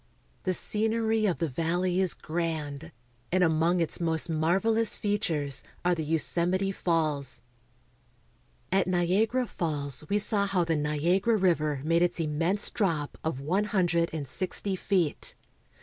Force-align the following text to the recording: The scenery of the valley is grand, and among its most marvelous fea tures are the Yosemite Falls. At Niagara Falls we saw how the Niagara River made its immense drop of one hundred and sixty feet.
The 0.45 0.53
scenery 0.55 1.27
of 1.27 1.37
the 1.37 1.47
valley 1.47 2.01
is 2.01 2.15
grand, 2.15 2.91
and 3.31 3.43
among 3.43 3.79
its 3.79 3.99
most 4.01 4.31
marvelous 4.31 4.97
fea 4.97 5.19
tures 5.19 5.61
are 5.85 5.93
the 5.93 6.03
Yosemite 6.03 6.71
Falls. 6.71 7.43
At 8.71 8.87
Niagara 8.87 9.45
Falls 9.45 10.03
we 10.09 10.17
saw 10.17 10.47
how 10.47 10.63
the 10.63 10.75
Niagara 10.75 11.37
River 11.37 11.81
made 11.83 12.01
its 12.01 12.19
immense 12.19 12.71
drop 12.71 13.15
of 13.23 13.41
one 13.41 13.65
hundred 13.65 14.09
and 14.11 14.27
sixty 14.27 14.75
feet. 14.75 15.35